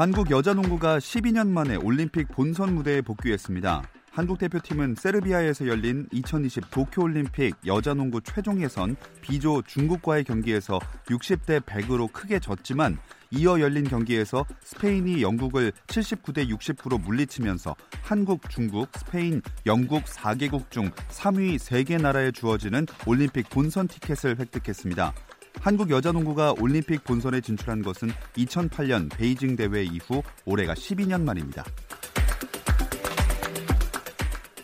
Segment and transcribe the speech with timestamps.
[0.00, 3.82] 한국 여자농구가 12년 만에 올림픽 본선 무대에 복귀했습니다.
[4.10, 12.38] 한국 대표팀은 세르비아에서 열린 2020 도쿄올림픽 여자농구 최종 예선 B조 중국과의 경기에서 60대 100으로 크게
[12.38, 12.96] 졌지만
[13.30, 21.56] 이어 열린 경기에서 스페인이 영국을 79대 69로 물리치면서 한국, 중국, 스페인, 영국 4개국 중 3위
[21.56, 25.12] 3개 나라에 주어지는 올림픽 본선 티켓을 획득했습니다.
[25.58, 31.64] 한국 여자농구가 올림픽 본선에 진출한 것은 2008년 베이징 대회 이후 올해가 12년 만입니다.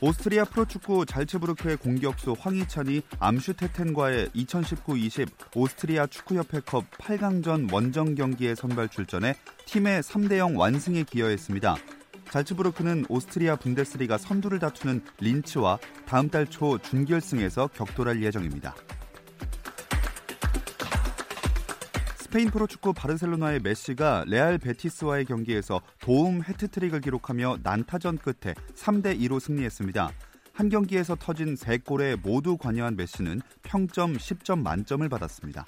[0.02, 10.02] 오스트리아 프로축구 잘츠부르크의 공격수 황희찬이 암슈테텐과의 2019-20 오스트리아 축구협회컵 8강전 원정 경기에 선발 출전해 팀의
[10.02, 11.76] 3대0 완승에 기여했습니다.
[12.30, 18.74] 잘츠부르크는 오스트리아 분데스리가 선두를 다투는 린츠와 다음 달 초 준결승에서 격돌할 예정입니다.
[22.36, 30.10] 스페인 프로축구 바르셀로나의 메시가 레알 베티스와의 경기에서 도움 해트트릭을 기록하며 난타전 끝에 3대 2로 승리했습니다.
[30.52, 35.64] 한 경기에서 터진 3골에 모두 관여한 메시는 평점 10점 만점을 받았습니다.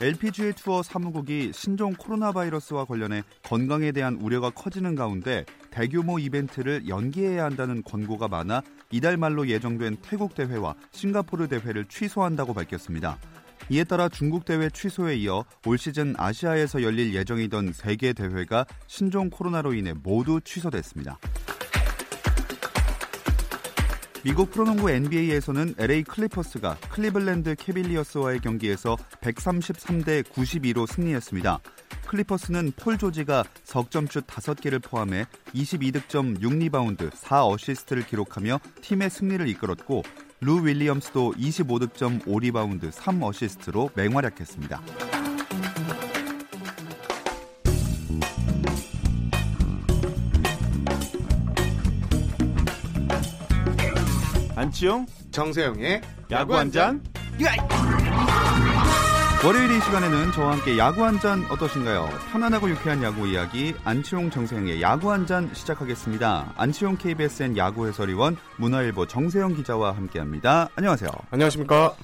[0.00, 7.44] LPGA 투어 사무국이 신종 코로나 바이러스와 관련해 건강에 대한 우려가 커지는 가운데 대규모 이벤트를 연기해야
[7.44, 13.18] 한다는 권고가 많아 이달 말로 예정된 태국 대회와 싱가포르 대회를 취소한다고 밝혔습니다.
[13.68, 19.74] 이에 따라 중국 대회 취소에 이어 올 시즌 아시아에서 열릴 예정이던 세계 대회가 신종 코로나로
[19.74, 21.18] 인해 모두 취소됐습니다.
[24.24, 31.58] 미국 프로농구 NBA에서는 LA 클리퍼스가 클리블랜드 캐빌리어스와의 경기에서 133대 92로 승리했습니다.
[32.06, 40.02] 클리퍼스는 폴 조지가 석점슛 5개를 포함해 22득점 6리바운드 4어시스트를 기록하며 팀의 승리를 이끌었고
[40.44, 44.82] 루 윌리엄스도 25득점 5리바운드 3어시스트로 맹활약했습니다.
[54.56, 57.00] 안치용 정세영의 야구 한 잔.
[59.44, 62.08] 월요일 이 시간에는 저와 함께 야구 한 잔 어떠신가요?
[62.30, 66.52] 편안하고 유쾌한 야구 이야기 안치용 정세영의 야구 한 잔 시작하겠습니다.
[66.56, 70.68] 안치용 KBSN 야구 해설위원 문화일보 정세영 기자와 함께합니다.
[70.76, 71.10] 안녕하세요.
[71.30, 71.94] 안녕하십니까?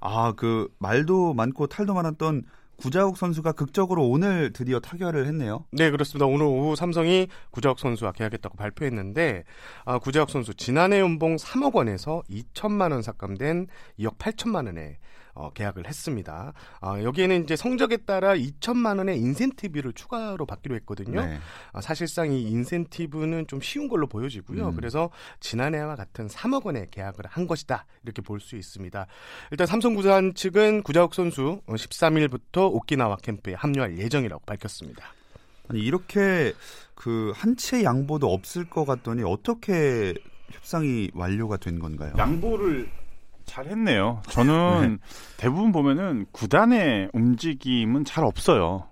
[0.00, 2.42] 아 그 말도 많고 탈도 많았던
[2.76, 5.64] 구자욱 선수가 극적으로 오늘 드디어 타결을 했네요.
[5.72, 6.26] 네, 그렇습니다.
[6.26, 9.44] 오늘 오후 삼성이 구자욱 선수와 계약했다고 발표했는데
[9.86, 13.66] 아, 구자욱 선수 지난해 연봉 3억 원에서 2천만 원 삭감된
[13.98, 14.98] 2억 8천만 원에
[15.36, 16.54] 어, 계약을 했습니다.
[16.80, 21.24] 아, 여기에는 이제 성적에 따라 2천만 원의 인센티브를 추가로 받기로 했거든요.
[21.24, 21.38] 네.
[21.72, 24.70] 아, 사실상 이 인센티브는 좀 쉬운 걸로 보여지고요.
[24.70, 24.74] 음.
[24.76, 25.10] 그래서
[25.40, 27.84] 지난해와 같은 3억 원의 계약을 한 것이다.
[28.02, 29.06] 이렇게 볼 수 있습니다.
[29.50, 35.04] 일단 삼성구단 측은 구자욱 선수 13일부터 어, 오키나와 캠프에 합류할 예정이라고 밝혔습니다.
[35.68, 36.52] 아니 이렇게
[36.94, 40.14] 그한채 양보도 없을 것 같더니 어떻게
[40.52, 42.12] 협상이 완료가 된 건가요?
[42.16, 42.88] 양보를
[43.56, 44.20] 잘 했네요.
[44.28, 45.06] 저는 네.
[45.38, 48.84] 대부분 보면은 구단의 움직임은 잘 없어요.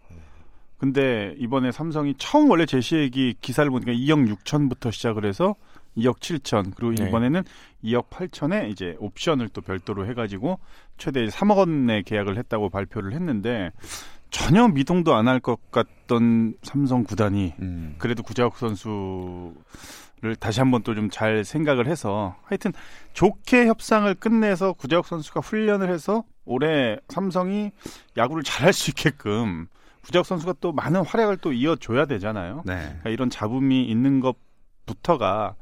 [0.79, 5.55] 근데 이번에 삼성이 처음 원래 제시액이 기사를 보니까 2억 6천부터 시작을 해서
[5.99, 7.07] 2억 7천 그리고 네.
[7.07, 7.43] 이번에는
[7.85, 10.59] 2억 8천에 이제 옵션을 또 별도로 해가지고
[10.97, 13.71] 최대 3억 원의 계약을 했다고 발표를 했는데
[14.31, 17.97] 전혀 미동도 안 할 것 같던 삼성 구단이 음.
[17.99, 19.53] 그래도 구자욱 선수
[20.25, 22.73] 를 다시 한번 또 좀 잘 생각을 해서 하여튼
[23.13, 27.73] 좋게 협상을 끝내서 구자욱 선수가 훈련을 해서 올해 삼성이
[28.17, 29.67] 야구를 잘할 수 있게끔
[30.03, 32.63] 구자욱 선수가 또 많은 활약을 또 이어줘야 되잖아요.
[32.65, 32.75] 네.
[32.79, 35.57] 그러니까 이런 잡음이 있는 것부터가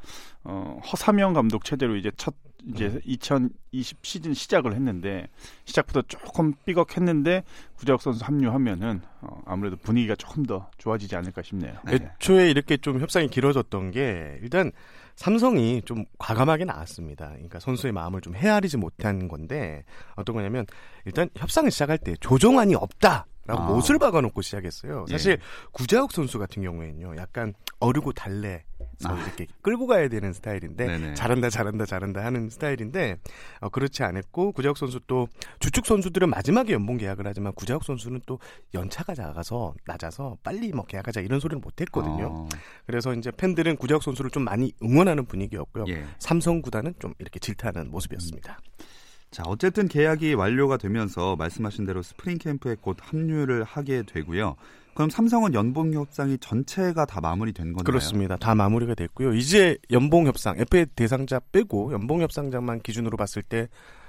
[0.45, 2.35] 어, 허사명 감독 체제로 이제 첫
[2.67, 5.29] 이제 2020 시즌 시작을 했는데
[5.65, 7.45] 시작부터 조금 삐걱했는데
[7.77, 11.75] 구자욱 선수 합류하면은 어, 아무래도 분위기가 조금 더 좋아지지 않을까 싶네요.
[11.85, 11.95] 네.
[11.95, 14.73] 애초에 이렇게 좀 협상이 길어졌던 게 일단
[15.17, 17.29] 삼성이 좀 과감하게 나왔습니다.
[17.31, 19.85] 그러니까 선수의 마음을 좀 헤아리지 못한 건데
[20.17, 20.67] 어떤 거냐면
[21.05, 23.27] 일단 협상을 시작할 때 조정안이 없다.
[23.57, 23.67] 아.
[23.67, 25.07] 못을 박아놓고 시작했어요.
[25.09, 25.39] 사실 예.
[25.73, 28.65] 구자욱 선수 같은 경우에는요, 약간 어르고 달래
[29.05, 29.21] 아.
[29.23, 31.15] 이렇게 끌고 가야 되는 스타일인데 네네.
[31.15, 33.17] 잘한다 잘한다 잘한다 하는 스타일인데
[33.61, 35.29] 어, 그렇지 않았고 구자욱 선수 또
[35.59, 38.39] 주축 선수들은 마지막에 연봉 계약을 하지만 구자욱 선수는 또
[38.75, 42.27] 연차가 작아서 낮아서 빨리 뭐 계약하자 이런 소리를 못했거든요.
[42.33, 42.49] 어.
[42.87, 45.85] 그래서 이제 팬들은 구자욱 선수를 좀 많이 응원하는 분위기였고요.
[45.89, 46.07] 예.
[46.19, 48.59] 삼성 구단은 좀 이렇게 질타하는 모습이었습니다.
[48.61, 48.85] 음.
[49.33, 54.57] 자, 어쨌든 계약이 완료가 되면서 말씀하신 대로 스프링 캠프에 곧 합류를 하게 되고요.
[54.95, 57.83] 그럼 삼성은 연봉 협상이 전체가 다 마무리된 건가요?
[57.85, 58.37] 그렇습니다.
[58.37, 59.33] 다 마무리가 됐고요.
[59.33, 63.69] 이제 연봉 협상, FA 대상자 빼고 연봉 협상장만 기준으로 봤을 때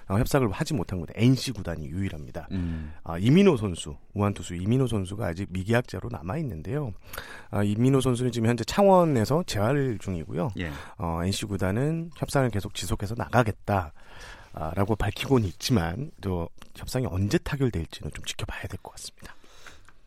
[0.09, 2.49] 어, 협상을 하지 못한 곳 NC 구단이 유일합니다.
[2.51, 2.91] 음.
[3.05, 6.91] 아, 이민호 선수, 우한 투수 이민호 선수가 아직 미계약자로 남아 있는데요.
[7.49, 10.51] 아, 이민호 선수는 지금 현재 창원에서 재활 중이고요.
[10.59, 10.69] 예.
[10.97, 13.93] 어, NC 구단은 협상을 계속 지속해서 나가겠다.
[14.53, 19.35] 라고 밝히고는 있지만 또 협상이 언제 타결될지는 좀 지켜봐야 될 것 같습니다.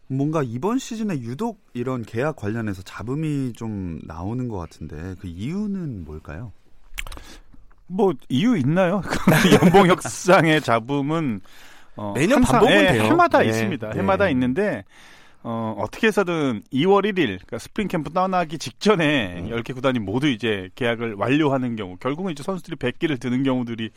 [0.08, 6.52] 뭔가 이번 시즌에 유독 이런 계약 관련해서 잡음이 좀 나오는 것 같은데 그 이유는 뭘까요?
[7.88, 9.02] 뭐 이유 있나요?
[9.62, 11.40] 연봉 협상의 잡음은
[11.96, 13.02] 어, 매년 반복은 예, 돼요.
[13.04, 13.90] 해마다 네, 있습니다.
[13.90, 13.99] 네.
[13.99, 14.84] 해마다 있는데
[15.42, 19.48] 어, 어떻게 해서든 2월 1일, 그러니까 스프링 캠프 떠나기 직전에 음.
[19.50, 23.90] 10개 구단이 모두 이제 계약을 완료하는 경우, 결국은 이제 선수들이 100개를 드는 경우들이,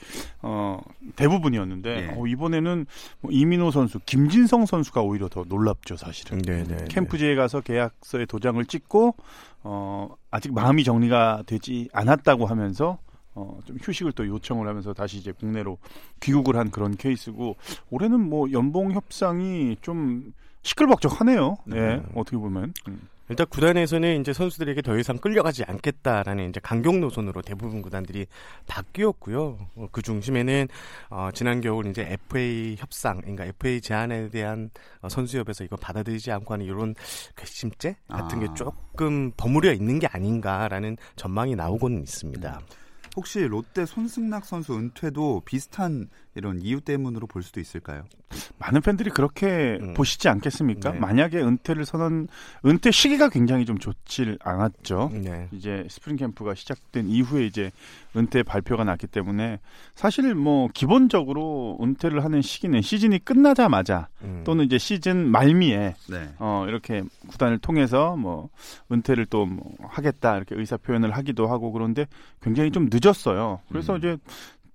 [0.44, 0.80] 어,
[1.15, 2.15] 대부분이었는데, 네.
[2.15, 2.86] 어, 이번에는
[3.21, 6.39] 뭐 이민호 선수, 김진성 선수가 오히려 더 놀랍죠, 사실은.
[6.44, 6.86] 네, 네, 네.
[6.88, 9.15] 캠프지에 가서 계약서에 도장을 찍고,
[9.63, 13.00] 어, 아직 마음이 정리가 되지 않았다고 하면서,
[13.33, 15.77] 어, 좀 휴식을 또 요청을 하면서 다시 이제 국내로
[16.19, 17.56] 귀국을 한 그런 케이스고,
[17.89, 20.33] 올해는 뭐 연봉 협상이 좀
[20.63, 21.57] 시끌벅적하네요.
[21.65, 22.06] 네, 음.
[22.15, 22.73] 어떻게 보면.
[22.88, 23.09] 음.
[23.29, 28.25] 일단 구단에서는 이제 선수들에게 더 이상 끌려가지 않겠다라는 이제 강경 노선으로 대부분 구단들이
[28.67, 29.57] 바뀌었고요.
[29.75, 30.67] 어, 그 중심에는
[31.11, 34.71] 어, 지난 겨울 이제 FA 협상, 그러니까 FA 제안에 대한
[35.01, 36.95] 어, 선수협에서 이거 받아들이지 않고 하는 이런
[37.35, 38.41] 괘씸죄 같은 아.
[38.41, 42.59] 게 조금 버무려 있는 게 아닌가라는 전망이 나오고는 있습니다.
[42.59, 42.88] 음.
[43.15, 48.03] 혹시 롯데 손승락 선수 은퇴도 비슷한 이런 이유 때문으로 볼 수도 있을까요?
[48.59, 49.94] 많은 팬들이 그렇게 음.
[49.94, 50.91] 보시지 않겠습니까?
[50.91, 51.00] 네.
[51.00, 52.27] 만약에 은퇴를 선언
[52.65, 55.11] 은퇴 시기가 굉장히 좀 좋질 않았죠.
[55.13, 55.50] 네.
[55.51, 57.71] 이제 스프링 캠프가 시작된 이후에 이제
[58.15, 59.59] 은퇴 발표가 났기 때문에
[59.94, 64.44] 사실 뭐 기본적으로 은퇴를 하는 시기는 시즌이 끝나자마자 음.
[64.45, 66.29] 또는 이제 시즌 말미에 네.
[66.39, 68.50] 어 이렇게 구단을 통해서 뭐
[68.91, 72.06] 은퇴를 또 뭐 하겠다 이렇게 의사 표현을 하기도 하고 그런데
[72.41, 73.59] 굉장히 좀 늦었어요.
[73.69, 73.97] 그래서 음.
[73.97, 74.17] 이제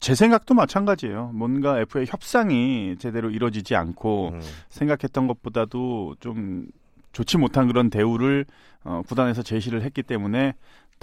[0.00, 1.30] 제 생각도 마찬가지예요.
[1.32, 4.40] 뭔가 FA 협상이 제대로 이루어지지 않고 음.
[4.68, 6.66] 생각했던 것보다도 좀
[7.12, 8.44] 좋지 못한 그런 대우를
[8.82, 10.54] 어, 구단에서 제시를 했기 때문에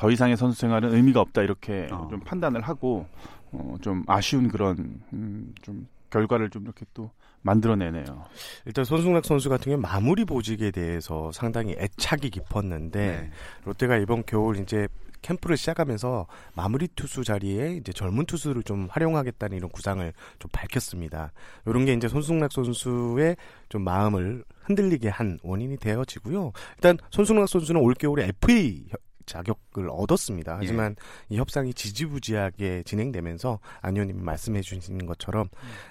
[0.01, 2.07] 더 이상의 선수 생활은 의미가 없다 이렇게 어.
[2.09, 3.05] 좀 판단을 하고
[3.51, 7.11] 어, 좀 아쉬운 그런 음, 좀 결과를 좀 이렇게 또
[7.43, 8.25] 만들어내네요.
[8.65, 13.31] 일단 손승락 선수 같은 경우 마무리 보직에 대해서 상당히 애착이 깊었는데 네.
[13.63, 14.87] 롯데가 이번 겨울 이제
[15.21, 16.25] 캠프를 시작하면서
[16.55, 21.31] 마무리 투수 자리에 이제 젊은 투수를 좀 활용하겠다는 이런 구상을 좀 밝혔습니다.
[21.67, 23.37] 이런 게 이제 손승락 선수의
[23.69, 26.53] 좀 마음을 흔들리게 한 원인이 되어지고요.
[26.77, 28.87] 일단 손승락 선수는 올 겨울에 FA
[29.25, 30.57] 자격을 얻었습니다.
[30.59, 30.95] 하지만
[31.31, 31.35] 예.
[31.35, 35.49] 이 협상이 지지부지하게 진행되면서 안 의원님이 말씀해 주신 것처럼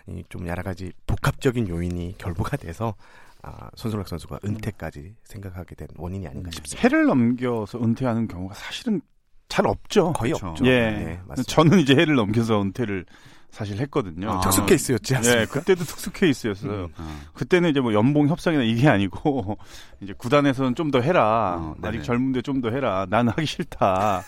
[0.08, 0.22] 음.
[0.28, 2.94] 좀 여러 가지 복합적인 요인이 결부가 돼서
[3.42, 6.52] 아, 손승락 선수가 은퇴까지 생각하게 된 원인이 아닌가 음.
[6.52, 6.82] 싶습니다.
[6.82, 9.00] 해를 넘겨서 은퇴하는 경우가 사실은
[9.48, 10.12] 잘 없죠.
[10.12, 10.48] 거의 그렇죠.
[10.48, 10.66] 없죠.
[10.66, 11.20] 예.
[11.26, 13.04] 네, 저는 이제 해를 넘겨서 은퇴를
[13.50, 14.30] 사실 했거든요.
[14.30, 15.42] 아, 특수 케이스였지 않습니까?
[15.42, 16.84] 예, 그때도 특수 케이스였어요.
[16.84, 17.20] 음, 아.
[17.34, 19.58] 그때는 이제 뭐 연봉 협상이나 이게 아니고
[20.00, 21.56] 이제 구단에서는 좀 더 해라.
[21.60, 23.06] 어, 아직 젊은데 좀 더 해라.
[23.08, 24.22] 나는 하기 싫다.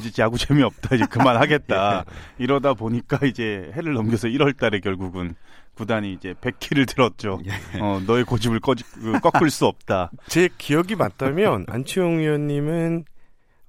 [0.00, 0.96] 이제 야구 재미없다.
[0.96, 2.04] 이제 그만하겠다.
[2.40, 2.42] 예.
[2.42, 5.34] 이러다 보니까 이제 해를 넘겨서 1월 달에 결국은
[5.74, 7.40] 구단이 이제 100키를 들었죠.
[7.46, 7.80] 예.
[7.80, 10.10] 어, 너의 고집을 꺼, 그, 꺾을 수 없다.
[10.28, 13.04] 제 기억이 맞다면 안치홍 의원님은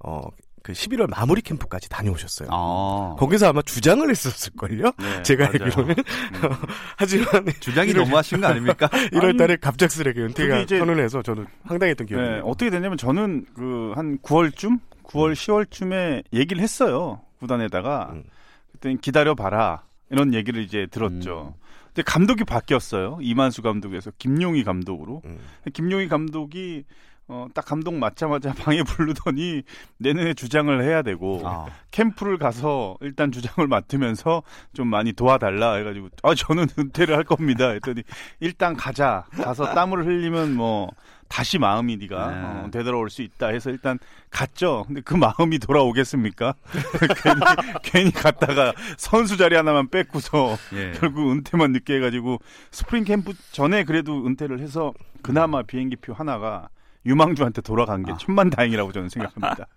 [0.04, 0.20] 어,
[0.66, 2.48] 그 11월 마무리 캠프까지 다녀오셨어요.
[2.50, 3.14] 아.
[3.20, 4.90] 거기서 아마 주장을 했었을걸요?
[4.98, 5.62] 네, 제가 맞아요.
[5.62, 5.90] 알기로는.
[5.96, 6.04] 음.
[6.98, 7.26] 하지만.
[7.60, 8.88] 주장이 너무 하신 거 아닙니까?
[9.14, 12.34] 1월 달에 갑작스레 은퇴가 이제, 선언해서 저는 황당했던 기억이 나요.
[12.36, 14.80] 네, 어떻게 됐냐면 저는 그 한 9월쯤?
[15.04, 15.32] 9월, 음.
[15.34, 17.20] 10월쯤에 얘기를 했어요.
[17.38, 18.10] 구단에다가.
[18.14, 18.24] 음.
[18.72, 19.84] 그때 기다려봐라.
[20.10, 21.54] 이런 얘기를 이제 들었죠.
[21.56, 21.62] 음.
[21.86, 23.18] 근데 감독이 바뀌었어요.
[23.20, 25.22] 이만수 감독에서 김용희 감독으로.
[25.26, 25.38] 음.
[25.72, 26.82] 김용희 감독이
[27.28, 29.62] 어, 딱 감독 맞자마자 방에 부르더니
[29.98, 31.66] 내년에 주장을 해야 되고 아.
[31.90, 34.42] 캠프를 가서 일단 주장을 맡으면서
[34.74, 38.02] 좀 많이 도와달라 해가지고 아 저는 은퇴를 할 겁니다 했더니
[38.38, 40.90] 일단 가자 가서 땀을 흘리면 뭐
[41.28, 42.42] 다시 마음이 네가 네.
[42.42, 43.98] 어, 되돌아올 수 있다 해서 일단
[44.30, 44.84] 갔죠.
[44.86, 46.54] 근데 그 마음이 돌아오겠습니까?
[47.22, 47.40] 괜히,
[47.82, 50.92] 괜히 갔다가 선수 자리 하나만 뺏고서 예.
[50.92, 52.38] 결국 은퇴만 늦게 해가지고
[52.70, 54.92] 스프링 캠프 전에 그래도 은퇴를 해서
[55.22, 56.68] 그나마 비행기표 하나가
[57.06, 58.16] 유망주한테 돌아간 게 아.
[58.18, 59.66] 천만 다행이라고 저는 생각합니다.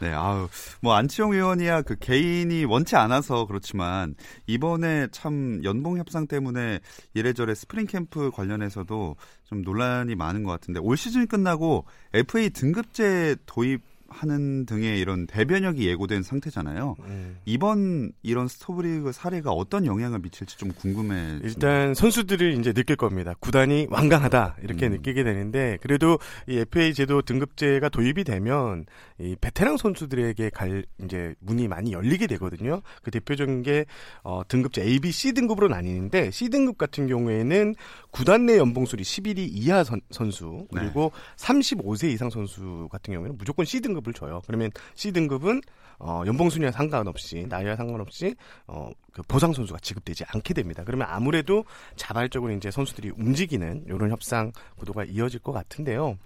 [0.00, 0.48] 네, 아우,
[0.82, 4.14] 뭐, 안치용 위원이야 그 개인이 원치 않아서 그렇지만,
[4.46, 6.80] 이번에 참 연봉 협상 때문에
[7.14, 13.93] 이래저래 스프링 캠프 관련해서도 좀 논란이 많은 것 같은데, 올 시즌이 끝나고 FA 등급제 도입
[14.14, 16.94] 하는 등의 이런 대변역이 예고된 상태잖아요.
[17.00, 17.38] 음.
[17.44, 21.40] 이번 이런 스토브리그 사례가 어떤 영향을 미칠지 좀 궁금해.
[21.42, 23.34] 일단 선수들이 이제 느낄 겁니다.
[23.40, 24.92] 구단이 완강하다 이렇게 음.
[24.92, 26.18] 느끼게 되는데 그래도
[26.48, 28.86] 이 FA 제도 등급제가 도입이 되면
[29.18, 32.82] 이 베테랑 선수들에게 갈 이제 문이 많이 열리게 되거든요.
[33.02, 33.84] 그 대표적인 게
[34.22, 37.74] 어, 등급제 A, B, C 등급으로 나뉘는데 C 등급 같은 경우에는
[38.10, 43.80] 구단 내 연봉술이 11위 이하 선, 선수 그리고 35세 이상 선수 같은 경우에는 무조건 C
[43.80, 44.42] 등급 을 줘요.
[44.46, 45.60] 그러면 C 등급은
[45.98, 48.34] 어, 연봉 순위와 상관없이 나이와 상관없이
[48.66, 50.82] 어, 그 보상 선수가 지급되지 않게 됩니다.
[50.84, 51.64] 그러면 아무래도
[51.96, 56.18] 자발적으로 이제 선수들이 움직이는 이런 협상 구도가 이어질 것 같은데요.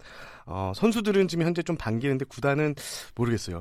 [0.47, 2.75] 어, 선수들은 지금 현재 좀 반기는데 구단은
[3.15, 3.61] 모르겠어요.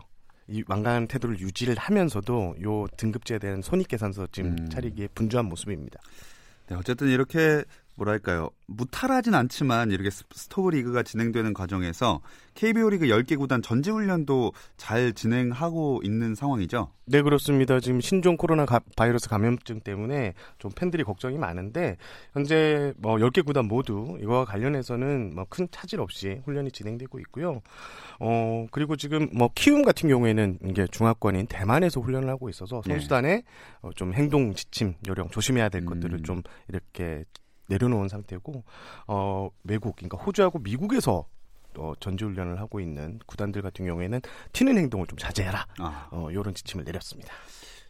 [0.49, 4.69] 이 완강한 태도를 유지를 하면서도 요 등급제에 대한 손익 계산서 지금 음.
[4.69, 5.99] 차리기에 분주한 모습입니다.
[6.67, 7.63] 네, 어쨌든 이렇게
[7.97, 12.21] 뭐랄까요 무탈하진 않지만 이렇게 스- 스토브 리그가 진행되는 과정에서
[12.53, 16.91] KBO 리그 10개 구단 전지 훈련도 잘 진행하고 있는 상황이죠.
[17.05, 17.79] 네, 그렇습니다.
[17.79, 21.97] 지금 신종 코로나 가- 바이러스 감염증 때문에 좀 팬들이 걱정이 많은데
[22.33, 27.61] 현재 뭐 10개 구단 모두 이거와 관련해서는 뭐 큰 차질 없이 훈련이 진행되고 있고요.
[28.19, 32.93] 어, 그리고 지금 뭐 키움 같은 경우에는 이게 중화권인 대만에서 훈련을 하고 있어서 네.
[32.95, 33.43] 선수단의
[33.81, 35.85] 어, 좀 행동 지침 요령 조심해야 될 음.
[35.85, 37.23] 것들을 좀 이렇게
[37.67, 38.63] 내려놓은 상태고
[39.07, 41.25] 어, 외국 그러니까 호주하고 미국에서
[41.77, 44.21] 어, 전지훈련을 하고 있는 구단들 같은 경우에는
[44.51, 45.67] 튀는 행동을 좀 자제해라.
[45.79, 47.31] 아, 어, 이런 지침을 내렸습니다.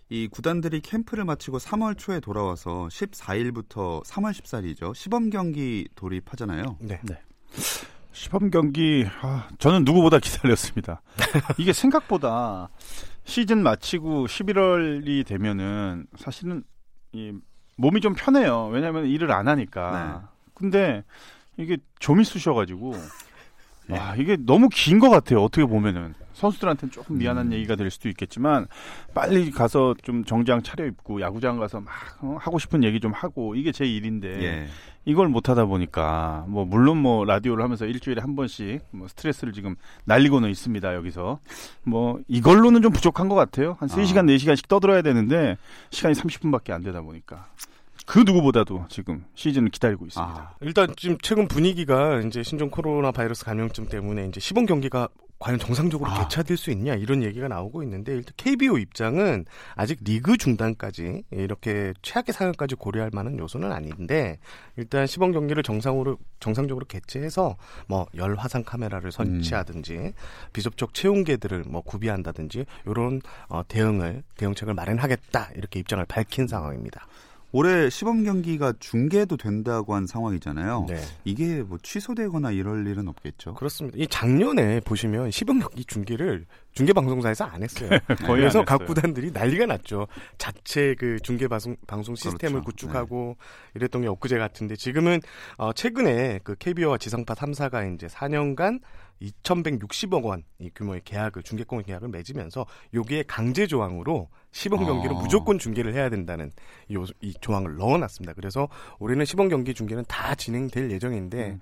[0.10, 4.96] 이 구단들이 캠프를 마치고 3월 초에 돌아와서 14일부터 3월 14일이죠.
[4.96, 6.78] 시범 경기 돌입하잖아요.
[6.80, 7.00] 네.
[8.14, 11.02] 시범 경기 아, 저는 누구보다 기다렸습니다.
[11.60, 12.70] 이게 생각보다
[13.26, 16.64] 시즌 마치고 11월이 되면은 사실은
[17.12, 17.34] 이
[17.78, 18.68] 몸이 좀 편해요.
[18.68, 20.30] 왜냐하면 일을 안 하니까.
[20.54, 21.04] 근데
[21.58, 22.94] 이게 좀이 쑤셔가지고
[23.90, 25.44] 와 이게 너무 긴 것 같아요.
[25.44, 27.54] 어떻게 보면은 선수들한테는 조금 미안한 음.
[27.54, 28.68] 얘기가 될 수도 있겠지만
[29.14, 33.72] 빨리 가서 좀 정장 차려입고 야구장 가서 막 어, 하고 싶은 얘기 좀 하고 이게
[33.72, 34.68] 제 일인데 예.
[35.06, 39.76] 이걸 못 하다 보니까 뭐 물론 뭐 라디오를 하면서 일주일에 한 번씩 뭐 스트레스를 지금
[40.06, 41.40] 날리고는 있습니다 여기서
[41.84, 43.94] 뭐 이걸로는 좀 부족한 것 같아요 한 아.
[43.94, 45.58] 3시간 4 시간씩 떠들어야 되는데
[45.90, 47.48] 시간이 30분밖에 안 되다 보니까
[48.06, 53.44] 그 누구보다도 지금 시즌을 기다리고 있습니다 아, 일단 지금 최근 분위기가 이제 신종 코로나 바이러스
[53.44, 56.24] 감염증 때문에 이제 시범 경기가 과연 정상적으로 아.
[56.24, 62.34] 개최될 수 있냐 이런 얘기가 나오고 있는데 일단 KBO 입장은 아직 리그 중단까지 이렇게 최악의
[62.34, 64.40] 상황까지 고려할 만한 요소는 아닌데
[64.76, 67.56] 일단 시범 경기를 정상으로 정상적으로 개최해서
[67.88, 70.14] 뭐 열 화상 카메라를 설치하든지
[70.54, 77.08] 비접촉 채용계들을 뭐 구비한다든지 이런 어, 대응을 대응책을 마련하겠다 이렇게 입장을 밝힌 상황입니다.
[77.58, 80.86] 올해 시범 경기가 중계도 된다고 한 상황이잖아요.
[80.88, 81.02] 네.
[81.26, 83.56] 이게 뭐 취소되거나 이럴 일은 없겠죠.
[83.56, 83.98] 그렇습니다.
[84.00, 87.90] 이 작년에 보시면 시범 경기 중계를 중계 방송사에서 안 했어요.
[88.28, 88.88] 거의 그래서 안 각 했어요.
[88.88, 90.06] 구단들이 난리가 났죠.
[90.38, 92.86] 자체 그 중계 방송 방송 시스템을 그렇죠.
[92.86, 93.38] 구축하고
[93.74, 95.22] 이랬던 게 엊그제 같은데 지금은
[95.58, 98.82] 어 최근에 그 KBO와 지상파 3사가 이제 4년간
[99.22, 105.20] 2,160억 원 이 규모의 계약을 중계권 계약을 맺으면서 여기에 강제 조항으로 시범 경기를 아.
[105.20, 106.52] 무조건 중계를 해야 된다는
[106.88, 108.34] 이, 요- 이 조항을 넣어놨습니다.
[108.34, 108.68] 그래서
[109.00, 111.60] 올해는 시범 경기 중계는 다 진행될 예정인데 음.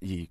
[0.00, 0.26] 어이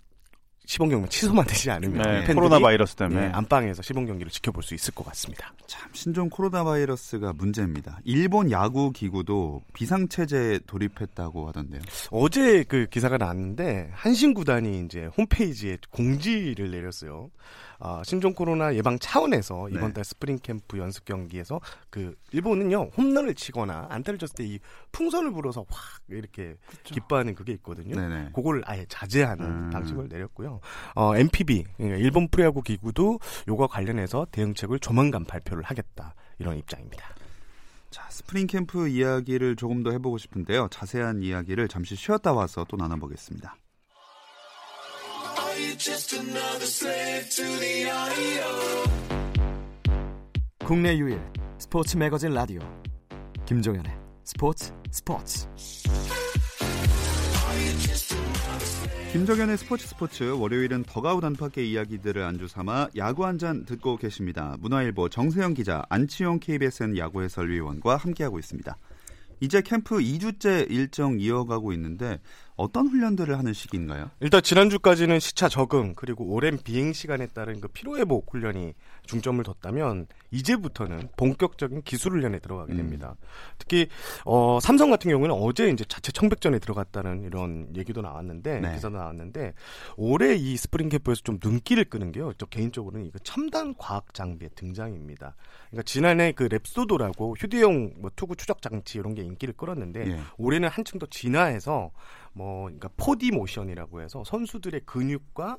[0.67, 4.63] 시범 경기 취소만 되지 않으면 네, 팬들이 코로나 바이러스 때문에 예, 안방에서 시범 경기를 지켜볼
[4.63, 5.53] 수 있을 것 같습니다.
[5.65, 7.99] 참 신종 코로나 바이러스가 문제입니다.
[8.03, 11.81] 일본 야구 기구도 비상 체제 돌입했다고 하던데요.
[12.11, 17.29] 어제 그 기사가 나왔는데 한신 구단이 이제 홈페이지에 공지를 내렸어요.
[17.79, 19.93] 아, 신종 코로나 예방 차원에서 이번 네.
[19.93, 24.59] 달 스프링 캠프 연습 경기에서 그 일본은요 홈런을 치거나 안타를 쳤을 때 이
[24.91, 27.95] 풍선을 불어서 확 이렇게 기뻐하는 그게 있거든요.
[27.95, 28.29] 네네.
[28.33, 29.69] 그걸 아예 자제하는 음.
[29.71, 30.56] 방식을 내렸고요.
[30.95, 37.05] 어, NPB 그러니까 일본 프로야구 기구도 요거 관련해서 대응책을 조만간 발표를 하겠다 이런 입장입니다.
[37.89, 40.67] 자, 스프링 캠프 이야기를 조금 더 해보고 싶은데요.
[40.69, 43.55] 자세한 이야기를 잠시 쉬었다 와서 또 나눠보겠습니다.
[50.65, 51.19] 국내 유일
[51.57, 52.59] 스포츠 매거진 라디오
[53.45, 55.47] 김종현의 스포츠 스포츠
[59.17, 64.55] 김정현의 스포츠 스포츠 월요일은 더가우 단팎의 이야기들을 안주 삼아 야구 한 잔 듣고 계십니다.
[64.59, 68.77] 문화일보 정세영 기자, 안치용 KBSN 야구 해설위원과 함께하고 있습니다.
[69.39, 72.19] 이제 캠프 2주째 일정 이어가고 있는데
[72.57, 74.09] 어떤 훈련들을 하는 시기인가요?
[74.19, 78.73] 일단 지난주까지는 시차 적응 그리고 오랜 비행 시간에 따른 그 피로 회복 훈련이
[79.05, 82.77] 중점을 뒀다면 이제부터는 본격적인 기술 훈련에 들어가게 음.
[82.77, 83.15] 됩니다.
[83.57, 83.87] 특히
[84.25, 88.73] 어, 삼성 같은 경우는 어제 이제 자체 청백전에 들어갔다는 이런 얘기도 나왔는데 네.
[88.73, 89.53] 기사도 나왔는데
[89.95, 92.33] 올해 이 스프링 캠프에서 좀 눈길을 끄는 게요.
[92.37, 95.35] 저 개인적으로는 이거 첨단 과학 장비의 등장입니다.
[95.69, 100.19] 그러니까 지난해 그 랩소도라고 휴대용 뭐 투구 추적 장치 이런 게 인기를 끌었는데 예.
[100.37, 101.91] 올해는 한층 더 진화해서
[102.37, 105.57] 뭐 그러니까 4D 모션이라고 해서 선수들의 근육과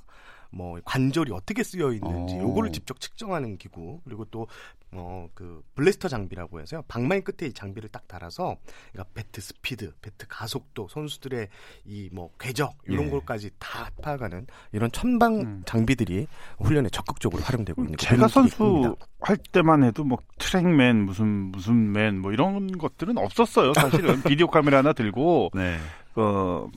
[0.50, 2.38] 뭐 관절이 어떻게 쓰여 있는지 어.
[2.40, 7.90] 요거를 직접 측정하는 기구 그리고 또 어 그 블래스터 장비라고 해서요 방망이 끝에 이 장비를
[7.90, 8.56] 딱 달아서
[8.92, 11.49] 그러니까 배트 스피드, 배트 가속도, 선수들의
[11.85, 13.11] 이 뭐 궤적 이런 예.
[13.11, 15.62] 것까지 다 파악하는 이런 첨단 음.
[15.66, 16.26] 장비들이
[16.61, 19.06] 훈련에 적극적으로 활용되고 있는 제가 선수 분위기입니다.
[19.20, 23.75] 할 때만 해도 뭐 트랙맨 무슨 무슨 맨 뭐 이런 것들은 없었어요.
[23.75, 25.76] 사실은 비디오 카메라 하나 들고 네.
[26.19, 26.69] 어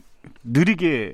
[0.43, 1.13] 느리게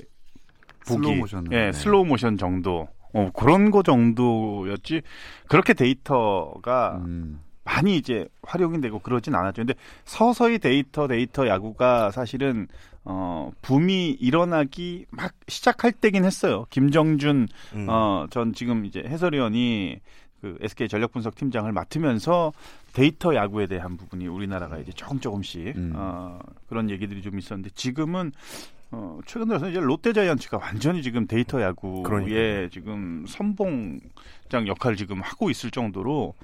[0.88, 1.48] 보기, 슬로우 모션.
[1.52, 1.72] 예, 네.
[1.72, 2.88] 슬로우 모션 정도.
[3.14, 5.02] 어, 그런 거 정도였지.
[5.48, 7.40] 그렇게 데이터가 음.
[7.64, 9.62] 많이 이제 활용이 되고 그러진 않았죠.
[9.62, 9.74] 근데
[10.06, 12.68] 서서히 데이터 데이터 야구가 사실은
[13.04, 16.66] 어 붐이 일어나기 막 시작할 때긴 했어요.
[16.70, 17.90] 김정준 음.
[17.90, 20.00] 어 전 지금 이제 해설위원이
[20.42, 22.54] 그 SK 전력 분석 팀장을 맡으면서
[22.94, 25.94] 데이터 야구에 대한 부분이 우리나라가 이제 조금 조금씩 음.
[25.96, 28.32] 어 그런 얘기들이 좀 있었는데 지금은
[28.92, 32.70] 어 최근 들어서 이제 롯데 자이언츠가 완전히 지금 데이터 야구에 그러니까요.
[32.70, 36.36] 지금 선봉장 역할을 지금 하고 있을 정도로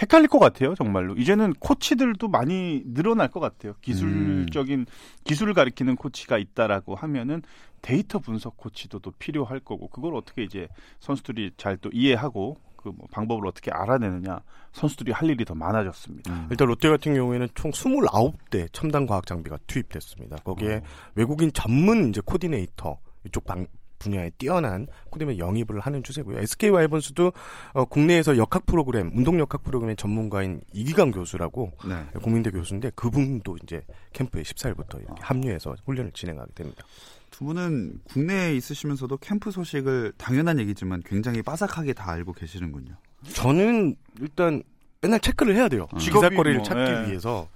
[0.00, 1.14] 헷갈릴 것 같아요, 정말로.
[1.14, 3.74] 이제는 코치들도 많이 늘어날 것 같아요.
[3.82, 4.86] 기술적인
[5.24, 7.42] 기술을 가리키는 코치가 있다라고 하면은
[7.82, 10.68] 데이터 분석 코치도 또 필요할 거고 그걸 어떻게 이제
[11.00, 14.40] 선수들이 잘 또 이해하고 그뭐 방법을 어떻게 알아내느냐
[14.72, 16.32] 선수들이 할 일이 더 많아졌습니다.
[16.32, 16.48] 음.
[16.50, 20.36] 일단 롯데 같은 경우에는 총 29대 첨단 과학 장비가 투입됐습니다.
[20.38, 20.82] 거기에 어.
[21.14, 23.66] 외국인 전문 이제 코디네이터 이쪽 방
[23.98, 26.38] 분야에 뛰어난 코디메 영입을 하는 추세고요.
[26.38, 27.32] SK 와이번스도
[27.74, 32.18] 어, 국내에서 역학 프로그램, 운동 역학 프로그램의 전문가인 이기강 교수라고 네.
[32.20, 33.82] 국민대 교수인데 그분도 이제
[34.12, 35.26] 캠프에 14일부터 이렇게 아.
[35.26, 36.82] 합류해서 훈련을 진행하게 됩니다.
[37.30, 42.94] 두 분은 국내에 있으시면서도 캠프 소식을 당연한 얘기지만 굉장히 빠삭하게 다 알고 계시는군요.
[43.32, 44.62] 저는 일단
[45.00, 45.86] 맨날 체크를 해야 돼요.
[45.94, 45.98] 음.
[45.98, 47.06] 기사거리를 뭐, 찾기 예.
[47.08, 47.48] 위해서.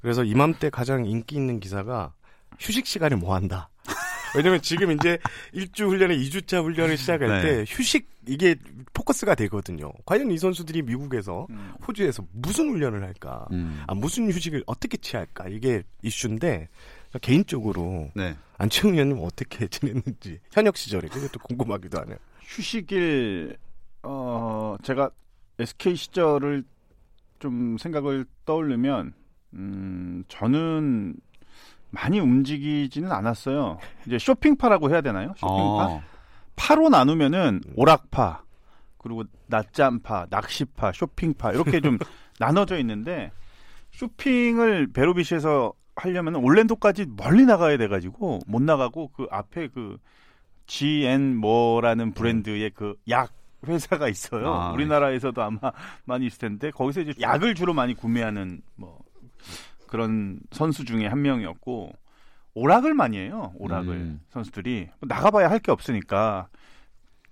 [0.00, 2.12] 그래서 이맘때 가장 인기 있는 기사가
[2.60, 3.70] 휴식 시간에 뭐 한다.
[4.36, 5.18] 왜냐면 지금 이제
[5.52, 7.42] 일주 훈련에 2주차 훈련을 시작할 네.
[7.42, 8.56] 때 휴식 이게
[8.92, 9.92] 포커스가 되거든요.
[10.04, 11.74] 과연 이 선수들이 미국에서 음.
[11.86, 13.46] 호주에서 무슨 훈련을 할까?
[13.52, 13.82] 음.
[13.86, 15.48] 아, 무슨 휴식을 어떻게 취할까?
[15.48, 16.68] 이게 이슈인데
[17.20, 18.36] 개인적으로 네.
[18.58, 22.16] 안치홍 의원님 어떻게 지냈는지 현역 시절에 그것도 궁금하기도 하네요.
[22.40, 23.56] 휴식일
[24.02, 25.10] 어 제가
[25.58, 26.64] SK 시절을
[27.38, 29.14] 좀 생각을 떠올리면
[29.54, 31.14] 음 저는
[31.90, 33.78] 많이 움직이지는 않았어요.
[34.06, 35.28] 이제 쇼핑파라고 해야 되나요?
[35.36, 35.86] 쇼핑파?
[35.86, 36.02] 어.
[36.56, 38.42] 파로 나누면은 오락파
[38.98, 41.98] 그리고 낮잠파, 낚시파, 쇼핑파 이렇게 좀
[42.40, 43.30] 나눠져 있는데
[43.92, 49.98] 쇼핑을 베로비시에서 하려면 올랜도까지 멀리 나가야 돼가지고 못 나가고 그 앞에 그
[50.66, 53.32] GN 뭐라는 브랜드의 그 약
[53.66, 54.52] 회사가 있어요.
[54.52, 55.58] 아, 우리나라에서도 아마
[56.04, 58.98] 많이 있을 텐데 거기서 이제 약을 주로 많이 구매하는 뭐
[59.86, 61.90] 그런 선수 중에 한 명이었고
[62.52, 63.52] 오락을 많이 해요.
[63.56, 64.20] 오락을 음.
[64.30, 66.48] 선수들이 뭐 나가봐야 할 게 없으니까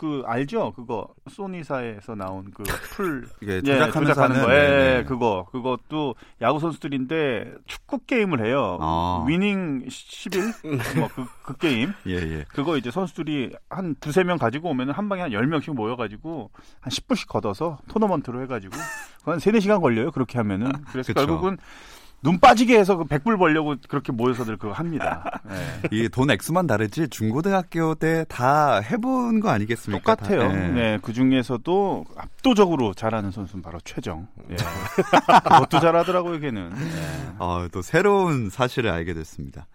[0.03, 0.73] 그 알죠?
[0.75, 2.65] 그거 소니사에서 나온 그
[2.97, 5.05] 플 이게 예, 조작하는 하는 거, 예, 네, 네.
[5.05, 8.79] 그거, 그것도 야구 선수들인데 축구 게임을 해요.
[8.81, 9.25] 아.
[9.29, 10.43] 위닝 11?
[10.99, 11.93] 뭐, 그, 그 게임.
[12.09, 12.45] 예, 예.
[12.49, 16.91] 그거 이제 선수들이 한 두세 명 가지고 오면 한 방에 한 10명씩 모여 가지고 한
[16.91, 18.77] 10불씩 걷어서 토너먼트로 해 가지고
[19.25, 20.11] 한 3, 4시간 걸려요.
[20.11, 20.73] 그렇게 하면은.
[20.91, 21.25] 그래서 그쵸.
[21.27, 21.59] 결국은
[22.23, 25.41] 눈 빠지게 해서 그 100불 벌려고 그렇게 모여서들 그거 합니다.
[25.51, 25.89] 예.
[25.91, 30.15] 이게 돈 액수만 다르지 중고등학교 때 다 해본 거 아니겠습니까?
[30.15, 30.49] 똑같아요.
[30.49, 30.69] 다, 예.
[30.69, 34.29] 네, 그 중에서도 압도적으로 잘하는 선수는 바로 최정.
[34.51, 34.55] 예.
[35.43, 36.71] 그것도 잘하더라고요, 걔는.
[36.75, 37.33] 예.
[37.39, 39.67] 어, 또 새로운 사실을 알게 됐습니다.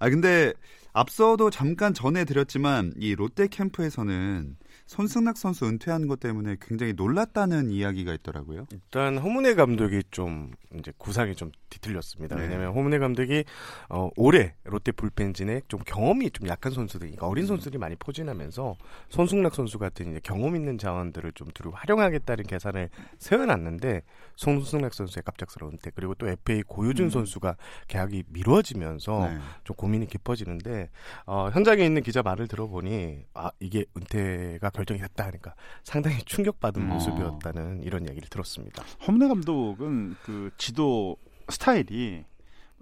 [0.00, 0.52] 아 근데
[0.94, 8.66] 앞서도 잠깐 전해드렸지만 이 롯데 캠프에서는 손승락 선수 은퇴한 것 때문에 굉장히 놀랐다는 이야기가 있더라고요.
[8.70, 12.36] 일단 호문회 감독이 좀 이제 구상이 좀 뒤틀렸습니다.
[12.36, 12.42] 네.
[12.42, 13.44] 왜냐하면 호문회 감독이
[13.88, 18.76] 어, 올해 롯데 불펜진에 좀 경험이 좀 약한 선수들, 그러니까 어린 선수들이 많이 포진하면서
[19.08, 24.02] 손승락 선수 같은 이제 경험 있는 자원들을 좀 두루 활용하겠다는 계산을 세워놨는데
[24.36, 27.10] 손승락 선수의 갑작스러운 은퇴 그리고 또 FA 고효준 음.
[27.10, 27.56] 선수가
[27.88, 29.38] 계약이 미뤄지면서 네.
[29.64, 30.90] 좀 고민이 깊어지는데 했는데
[31.26, 36.94] 어, 현장에 있는 기자 말을 들어보니 아 이게 은퇴가 결정이 됐다 하니까 상당히 충격받은 어.
[36.94, 38.82] 모습이었다는 이런 얘기를 들었습니다.
[39.06, 41.16] 험내 감독은 그 지도
[41.48, 42.24] 스타일이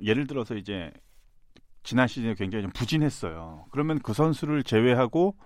[0.03, 0.93] 예를 들어서 이제
[1.83, 3.67] 지난 시즌에 굉장히 좀 부진했어요.
[3.71, 5.37] 그러면 그 선수를 제외하고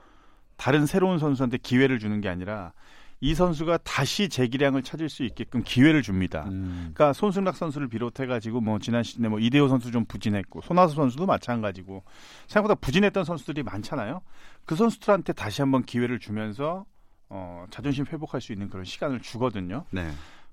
[0.56, 2.72] 다른 새로운 선수한테 기회를 주는 게 아니라
[3.20, 6.44] 이 선수가 다시 재기량을 찾을 수 있게끔 기회를 줍니다.
[6.48, 6.92] 음.
[6.94, 11.24] 그러니까 손승락 선수를 비롯해 가지고 뭐 지난 시즌에 뭐 이대호 선수 좀 부진했고 손아섭 선수도
[11.24, 12.04] 마찬가지고
[12.46, 14.20] 생각보다 부진했던 선수들이 많잖아요.
[14.64, 16.84] 그 선수들한테 다시 한번 기회를 주면서
[17.28, 19.84] 어, 자존심 회복할 수 있는 그런 시간을 주거든요.
[19.90, 20.10] 네.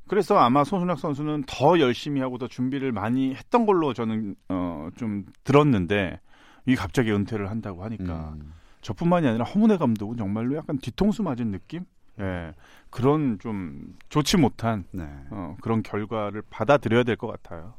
[0.08, 5.26] 그래서 아마 손순락 선수는 더 열심히 하고 더 준비를 많이 했던 걸로 저는 어, 좀
[5.44, 6.20] 들었는데
[6.66, 8.54] 이 갑자기 은퇴를 한다고 하니까 음.
[8.82, 11.86] 저뿐만이 아니라 허문회 감독은 정말로 약간 뒤통수 맞은 느낌?
[12.20, 12.54] 예.
[12.90, 15.04] 그런 좀 좋지 못한 네.
[15.32, 17.74] 어, 그런 결과를 받아들여야 될 것 같아요.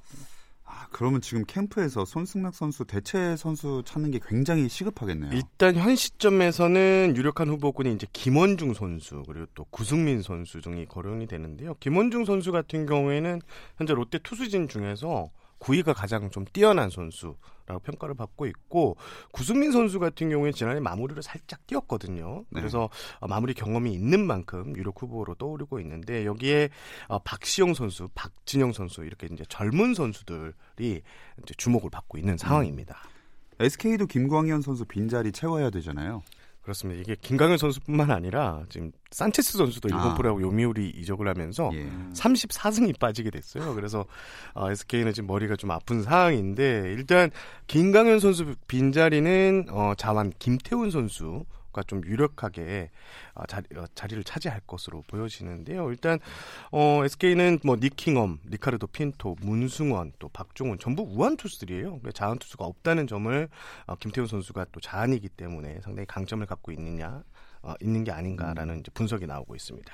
[0.65, 5.31] 아, 그러면 지금 캠프에서 손승락 선수 대체 선수 찾는 게 굉장히 시급하겠네요.
[5.33, 11.75] 일단 현 시점에서는 유력한 후보군이 이제 김원중 선수 그리고 또 구승민 선수 등이 거론이 되는데요.
[11.81, 13.41] 김원중 선수 같은 경우에는
[13.77, 15.31] 현재 롯데 투수진 중에서
[15.65, 18.97] 9위가 가장 좀 뛰어난 선수라고 평가를 받고 있고
[19.33, 22.45] 구승민 선수 같은 경우에 지난해 마무리를 살짝 뛰었거든요.
[22.51, 22.61] 네.
[22.61, 26.69] 그래서 어, 마무리 경험이 있는 만큼 유력 후보로 떠오르고 있는데 여기에
[27.09, 30.53] 어, 박시영 선수, 박진영 선수 이렇게 이제 젊은 선수들이
[31.43, 32.99] 이제 주목을 받고 있는 상황입니다.
[33.59, 36.23] SK도 김광현 선수 빈자리 채워야 되잖아요.
[36.65, 37.01] 그렇습니다.
[37.03, 40.15] 이게 김강현 선수뿐만 아니라 지금 산체스 선수도 일본 아.
[40.15, 41.87] 프로하고 요미우리 이적을 하면서 예.
[42.15, 43.75] 34승이 빠지게 됐어요.
[43.75, 44.07] 그래서
[44.55, 47.31] 어, SK는 지금 머리가 좀 아픈 상황인데 일단
[47.67, 52.91] 김강현 선수 빈자리는 어, 자완 김태훈 선수 가좀 유력하게
[53.35, 55.91] 어, 자리, 어, 자리를 차지할 것으로 보여지는데요.
[55.91, 56.19] 일단
[56.73, 62.01] 어, SK는 뭐 니킹엄, 리카르도 핀토, 문승원, 또 박종훈 전부 우한 투수들이에요.
[62.15, 63.49] 자완 투수가 없다는 점을
[63.87, 67.23] 어, 김태훈 선수가 또 자안이기 때문에 상당히 강점을 갖고 있느냐
[67.61, 69.93] 어, 있는 게 아닌가라는 이제 분석이 나오고 있습니다.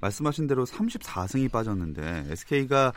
[0.00, 2.92] 말씀하신 대로 34승이 빠졌는데 SK가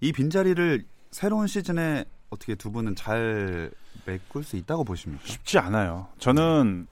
[0.00, 3.70] 이 빈자리를 새로운 시즌에 어떻게 두 분은 잘
[4.06, 5.24] 메꿀 수 있다고 보십니까?
[5.24, 6.08] 쉽지 않아요.
[6.18, 6.86] 저는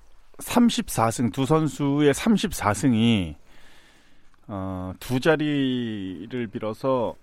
[0.44, 3.34] 34승 두 선수의 34승이
[4.48, 7.14] 어, 두 자리를 빌어서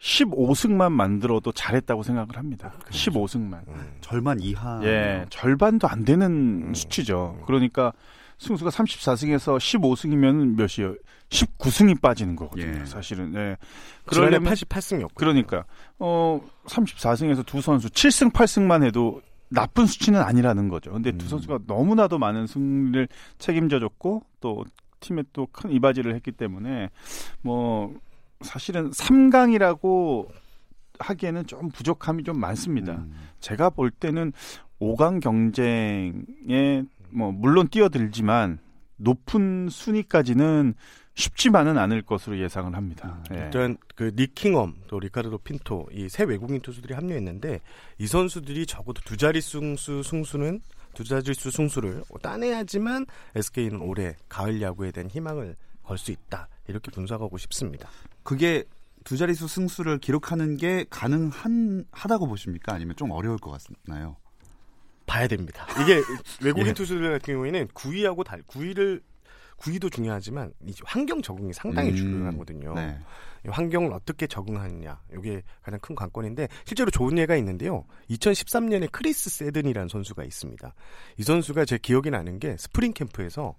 [0.00, 2.72] 15승만 만들어도 잘했다고 생각을 합니다.
[2.90, 3.68] 15승만.
[3.68, 3.96] 음.
[4.00, 4.80] 절반 이하.
[4.82, 6.26] 예, 절반도 안 되는
[6.68, 6.74] 음.
[6.74, 7.40] 수치죠.
[7.46, 7.92] 그러니까
[8.38, 10.96] 승수가 34승에서 15승이면 몇이요?
[11.28, 12.80] 19승이 빠지는 거거든요.
[12.80, 12.84] 예.
[12.84, 13.32] 사실은.
[13.36, 13.56] 예.
[14.04, 15.64] 그러려면 88승이었고 그러니까
[16.00, 20.92] 어 34승에서 두 선수 7승 8승만 해도 나쁜 수치는 아니라는 거죠.
[20.92, 21.28] 근데 두 음.
[21.28, 24.64] 선수가 너무나도 많은 승리를 책임져 줬고 또
[25.00, 26.90] 팀에 또 큰 이바지를 했기 때문에
[27.42, 27.94] 뭐
[28.40, 30.28] 사실은 3강이라고
[30.98, 32.94] 하기에는 좀 부족함이 좀 많습니다.
[32.94, 33.12] 음.
[33.40, 34.32] 제가 볼 때는
[34.80, 38.58] 5강 경쟁에 뭐 물론 뛰어들지만
[38.96, 40.74] 높은 순위까지는
[41.14, 43.22] 쉽지만은 않을 것으로 예상을 합니다.
[43.30, 43.44] 음, 예.
[43.44, 47.60] 일단 그 니킹엄 또 리카르도 핀토 이 세 외국인 투수들이 합류했는데
[47.98, 50.60] 이 선수들이 적어도 두 자리 승수 승수는
[50.94, 57.36] 두 자릿수 승수를 따내야지만 SK는 올해 가을 야구에 대한 희망을 걸 수 있다 이렇게 분석하고
[57.38, 57.88] 싶습니다.
[58.22, 58.64] 그게
[59.04, 62.72] 두 자릿수 승수를 기록하는 게 가능한 하다고 보십니까?
[62.72, 64.16] 아니면 좀 어려울 것 같나요?
[65.06, 65.66] 봐야 됩니다.
[65.82, 66.00] 이게
[66.42, 66.72] 외국인 예.
[66.72, 69.02] 투수들 같은 경우에는 9위하고 달 9위를
[69.62, 72.74] 9위도 중요하지만 이 환경 적응이 상당히 음, 중요하거든요.
[72.74, 72.98] 네.
[73.46, 77.84] 이 환경을 어떻게 적응하느냐 이게 가장 큰 관건인데 실제로 좋은 예가 있는데요.
[78.10, 80.74] 2013년에 크리스 세든이라는 선수가 있습니다.
[81.18, 83.54] 이 선수가 제 기억이 나는 게 스프링 캠프에서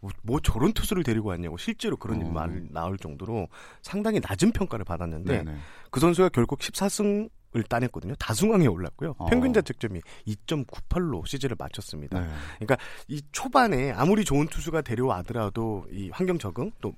[0.00, 2.30] 뭐, 뭐 저런 투수를 데리고 왔냐고 실제로 그런 어.
[2.30, 3.48] 말 나올 정도로
[3.82, 5.58] 상당히 낮은 평가를 받았는데 네네.
[5.90, 8.14] 그 선수가 결국 14승 을 따냈거든요.
[8.16, 9.14] 다승왕에 올랐고요.
[9.16, 9.26] 어.
[9.26, 12.20] 평균 자책점이 2.98로 시즌을 마쳤습니다.
[12.20, 12.28] 네.
[13.08, 16.92] 이 초반에 아무리 좋은 투수가 데려와더라도 이 환경 적응 또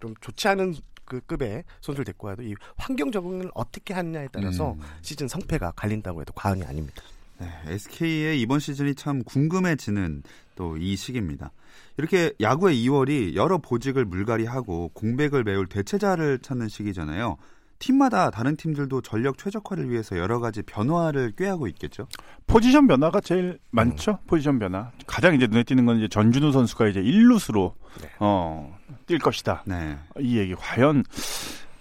[0.00, 4.80] 좀 좋지 않은 그 급의 선수를 데리고 와도 이 환경 적응을 어떻게 하느냐에 따라서 음.
[5.02, 7.02] 시즌 성패가 갈린다고 해도 과언이 아닙니다.
[7.38, 10.22] 네, SK의 이번 시즌이 참 궁금해지는
[10.54, 11.52] 또 이 시기입니다.
[11.98, 17.36] 이렇게 야구의 2월이 여러 보직을 물갈이하고 공백을 메울 대체자를 찾는 시기잖아요.
[17.78, 22.06] 팀마다 다른 팀들도 전력 최적화를 위해서 여러 가지 변화를 꾀하고 있겠죠.
[22.46, 24.12] 포지션 변화가 제일 많죠.
[24.12, 24.26] 음.
[24.26, 24.90] 포지션 변화.
[25.06, 28.08] 가장 이제 눈에 띄는 건 이제 전준우 선수가 이제 일루수로 네.
[28.20, 29.62] 어, 뛸 것이다.
[29.66, 29.98] 네.
[30.18, 31.04] 이 얘기 과연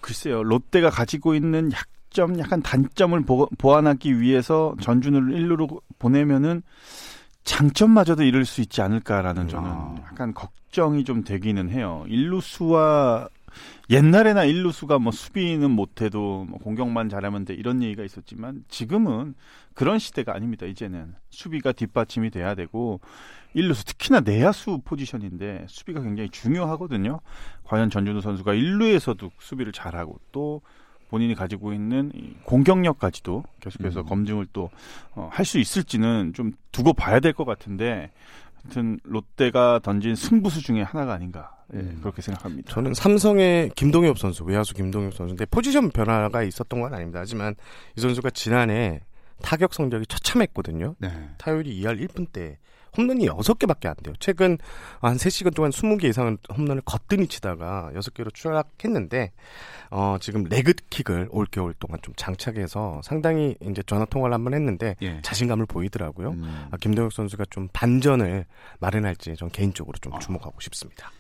[0.01, 0.43] 글쎄요.
[0.43, 6.61] 롯데가 가지고 있는 약점, 약간 단점을 보, 보완하기 위해서 전준우를 일루로 보내면은
[7.43, 9.95] 장점마저도 잃을 수 있지 않을까라는 저는 아.
[10.11, 12.03] 약간 걱정이 좀 되기는 해요.
[12.07, 13.29] 일루수와
[13.89, 19.35] 옛날에나 일루수가 뭐 수비는 못해도 뭐 공격만 잘하면 돼 이런 얘기가 있었지만 지금은
[19.73, 20.65] 그런 시대가 아닙니다.
[20.65, 22.99] 이제는 수비가 뒷받침이 돼야 되고
[23.53, 27.19] 일루수 특히나 내야수 포지션인데 수비가 굉장히 중요하거든요.
[27.63, 30.61] 과연 전준우 선수가 일루에서도 수비를 잘하고 또
[31.09, 34.05] 본인이 가지고 있는 이 공격력까지도 계속해서 음.
[34.07, 34.69] 검증을 또
[35.29, 38.11] 할 수 있을지는 좀 두고 봐야 될 것 같은데
[38.65, 41.99] 하여튼 롯데가 던진 승부수 중에 하나가 아닌가 예, 음.
[42.01, 42.71] 그렇게 생각합니다.
[42.71, 47.19] 저는 삼성의 김동엽 선수, 외야수 김동엽 선수인데 포지션 변화가 있었던 건 아닙니다.
[47.19, 47.55] 하지만
[47.97, 49.01] 이 선수가 지난해
[49.41, 50.95] 타격 성적이 처참했거든요.
[50.99, 51.09] 네.
[51.37, 52.57] 타율이 2할 1푼대
[52.97, 54.15] 홈런이 6개밖에 안 돼요.
[54.19, 54.57] 최근
[55.01, 59.31] 한 3시간 동안 20개 이상은 홈런을 거뜬히 치다가 6개로 추락했는데
[59.91, 65.21] 어, 지금 레그킥을 올겨울 동안 좀 장착해서 상당히 이제 전화 통화를 한번 했는데 예.
[65.21, 66.31] 자신감을 보이더라고요.
[66.31, 66.67] 음.
[66.71, 68.45] 아, 김동혁 선수가 좀 반전을
[68.79, 70.19] 마련할지 전 개인적으로 좀 아.
[70.19, 71.11] 주목하고 싶습니다.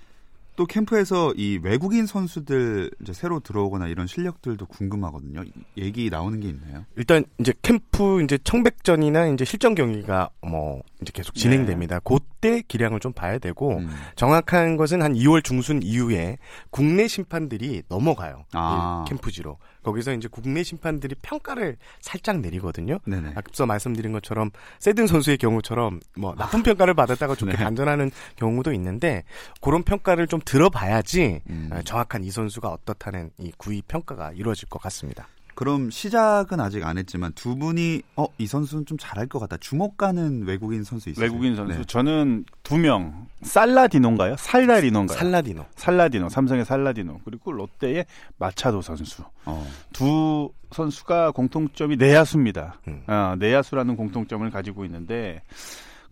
[0.55, 5.43] 또 캠프에서 이 외국인 선수들 이제 새로 들어오거나 이런 실력들도 궁금하거든요.
[5.43, 6.85] 이- 얘기 나오는 게 있나요?
[6.95, 11.99] 일단 이제 캠프 이제 청백전이나 이제 실전 경기가 뭐 이제 계속 진행됩니다.
[11.99, 13.89] 그때 기량을 좀 봐야 되고 음.
[14.15, 16.37] 정확한 것은 한 2월 중순 이후에
[16.69, 18.45] 국내 심판들이 넘어가요.
[18.53, 19.03] 아.
[19.05, 19.57] 이 캠프지로.
[19.85, 22.97] 거기서 이제 국내 심판들이 평가를 살짝 내리거든요.
[23.05, 23.33] 네네.
[23.35, 27.63] 앞서 말씀드린 것처럼 세든 선수의 경우처럼 뭐 나쁜 평가를 받았다가 좋게 네.
[27.63, 29.23] 반전하는 경우도 있는데
[29.61, 31.69] 그런 평가를 좀 들어봐야지 음.
[31.71, 35.27] 어, 정확한 이 선수가 어떻다는 이 구위 평가가 이루어질 것 같습니다.
[35.55, 39.55] 그럼 시작은 아직 안 했지만 두 분이 어 이 선수는 좀 잘할 것 같다.
[39.57, 41.23] 주목 가는 외국인 선수 있어요?
[41.23, 41.83] 외국인 선수 네.
[41.85, 44.35] 저는 두 명 살라디노인가요?
[44.37, 45.17] 살라디노인가요?
[45.17, 45.65] 살라디노.
[45.75, 48.05] 살라디노 삼성의 살라디노 그리고 롯데의
[48.37, 49.65] 마차도 선수 어.
[49.93, 52.81] 두 선수가 공통점이 내야수입니다.
[52.89, 53.03] 음.
[53.07, 55.41] 아, 내야수라는 공통점을 가지고 있는데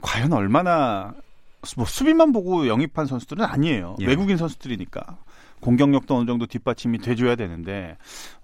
[0.01, 1.13] 과연 얼마나
[1.63, 3.97] 수- 뭐 수비만 보고 영입한 선수들은 아니에요.
[3.99, 4.06] 예.
[4.06, 5.17] 외국인 선수들이니까
[5.63, 7.97] 공격력도 어느 정도 뒷받침이 돼줘야 되는데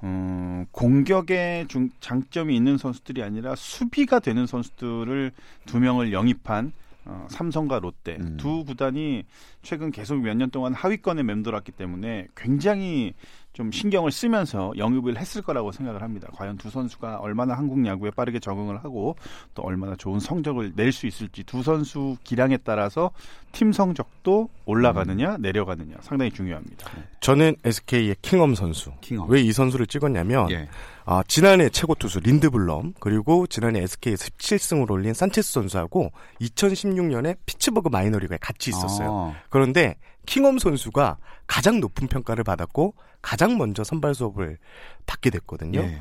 [0.03, 5.31] 음, 공격에 중, 장점이 있는 선수들이 아니라 수비가 되는 선수들을
[5.65, 6.71] 두 명을 영입한
[7.05, 8.37] 어, 삼성과 롯데 음.
[8.37, 9.25] 두 구단이
[9.61, 13.13] 최근 계속 몇 년 동안 하위권에 맴돌았기 때문에 굉장히
[13.51, 16.29] 좀 신경을 쓰면서 영입을 했을 거라고 생각을 합니다.
[16.33, 19.15] 과연 두 선수가 얼마나 한국 야구에 빠르게 적응을 하고
[19.53, 23.11] 또 얼마나 좋은 성적을 낼 수 있을지 두 선수 기량에 따라서
[23.51, 26.87] 팀 성적도 올라가느냐 내려가느냐 상당히 중요합니다.
[27.19, 28.91] 저는 SK의 킹엄 선수.
[29.01, 29.29] 킹엄.
[29.29, 30.69] 왜 이 선수를 찍었냐면 예.
[31.05, 38.37] 아, 지난해 최고 투수 린드블럼 그리고 지난해 SK 17승을 올린 산체스 선수하고 2016년에 피츠버그 마이너리그에
[38.39, 39.33] 같이 있었어요.
[39.33, 44.57] 아, 그런데 킹엄 선수가 가장 높은 평가를 받았고 가장 먼저 선발 수업을
[45.05, 45.79] 받게 됐거든요.
[45.79, 45.99] 예.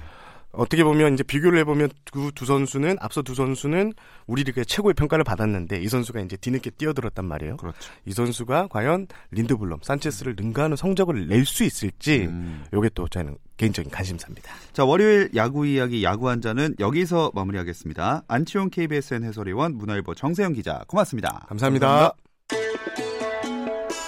[0.50, 3.92] 어떻게 보면 이제 비교를 해보면 그두 선수는 앞서 두 선수는
[4.26, 7.58] 우리 리그의 최고의 평가를 받았는데 이 선수가 이제 뒤늦게 뛰어들었단 말이에요.
[7.58, 7.92] 그렇죠.
[8.06, 12.64] 이 선수가 과연 린드블럼, 산체스를 능가하는 성적을 낼 수 있을지 음.
[12.72, 14.52] 요게 또 저는 개인적인 관심사입니다.
[14.72, 18.24] 자, 월요일 야구 이야기 야구 한 잔은 여기서 마무리하겠습니다.
[18.26, 21.46] 안치홍 KBSN 해설위원 문화일보 정세영 기자 고맙습니다.
[21.48, 22.27] 감사합니다.